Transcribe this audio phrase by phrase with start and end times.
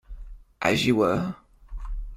[0.63, 1.35] As you were!